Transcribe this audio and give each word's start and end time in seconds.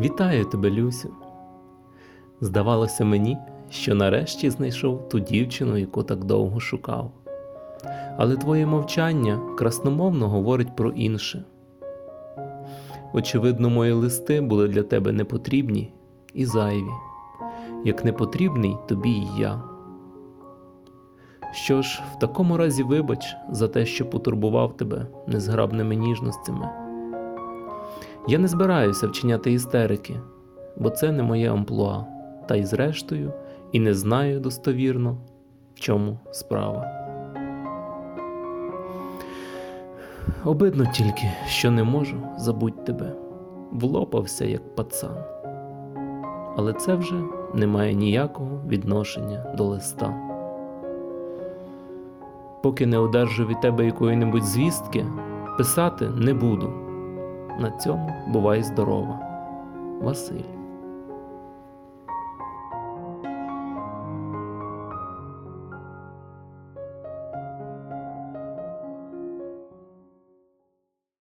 Вітаю 0.00 0.44
тебе, 0.44 0.70
Люсю. 0.70 1.08
Здавалося 2.40 3.04
мені, 3.04 3.38
що 3.70 3.94
нарешті 3.94 4.50
знайшов 4.50 5.08
ту 5.08 5.20
дівчину, 5.20 5.76
яку 5.76 6.02
так 6.02 6.24
довго 6.24 6.60
шукав. 6.60 7.12
Але 8.16 8.36
твоє 8.36 8.66
мовчання 8.66 9.40
красномовно 9.58 10.28
говорить 10.28 10.76
про 10.76 10.90
інше. 10.90 11.44
Очевидно, 13.12 13.70
мої 13.70 13.92
листи 13.92 14.40
були 14.40 14.68
для 14.68 14.82
тебе 14.82 15.12
непотрібні 15.12 15.92
і 16.34 16.46
зайві, 16.46 16.90
як 17.84 18.04
непотрібний 18.04 18.76
тобі 18.88 19.10
і 19.10 19.26
я. 19.38 19.62
Що 21.52 21.82
ж, 21.82 22.02
в 22.16 22.18
такому 22.18 22.56
разі 22.56 22.82
вибач 22.82 23.36
за 23.50 23.68
те, 23.68 23.86
що 23.86 24.10
потурбував 24.10 24.76
тебе 24.76 25.06
незграбними 25.26 25.96
ніжностями. 25.96 26.87
Я 28.28 28.38
не 28.38 28.48
збираюся 28.48 29.08
вчиняти 29.08 29.52
істерики, 29.52 30.20
бо 30.76 30.90
це 30.90 31.12
не 31.12 31.22
моє 31.22 31.52
амплуа, 31.52 32.04
та 32.46 32.56
й 32.56 32.64
зрештою 32.64 33.32
і 33.72 33.80
не 33.80 33.94
знаю 33.94 34.40
достовірно, 34.40 35.16
в 35.74 35.80
чому 35.80 36.18
справа. 36.30 36.98
Обидно 40.44 40.86
тільки, 40.94 41.30
що 41.46 41.70
не 41.70 41.84
можу 41.84 42.16
забуть 42.36 42.84
тебе, 42.84 43.12
влопався 43.72 44.44
як 44.44 44.74
пацан. 44.74 45.16
Але 46.56 46.72
це 46.72 46.94
вже 46.94 47.14
не 47.54 47.66
має 47.66 47.94
ніякого 47.94 48.60
відношення 48.68 49.54
до 49.56 49.64
листа. 49.64 50.14
Поки 52.62 52.86
не 52.86 52.98
одержу 52.98 53.46
від 53.46 53.60
тебе 53.60 53.84
якої-небудь 53.84 54.44
звістки, 54.44 55.06
писати 55.58 56.08
не 56.08 56.34
буду. 56.34 56.87
На 57.58 57.70
цьому 57.70 58.14
бувай 58.26 58.62
здорова, 58.62 59.18
Василь. 60.02 60.57